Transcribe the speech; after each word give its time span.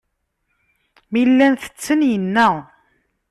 Mi 1.11 1.21
llan 1.29 1.53
tetten, 1.61 2.01
inna. 2.15 2.47